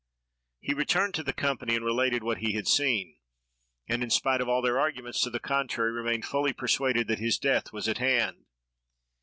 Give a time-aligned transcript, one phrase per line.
[0.61, 3.17] He returned to the company, and related what he had seen,
[3.87, 7.37] and, in spite of all their arguments to the contrary, remained fully persuaded that his
[7.37, 8.45] death was at hand.